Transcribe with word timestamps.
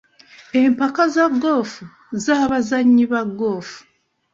Empaka 0.61 1.03
za 1.15 1.25
goofu 1.41 1.83
za 2.23 2.35
bazannyi 2.49 3.05
ba 3.11 3.21
goofu. 3.37 3.79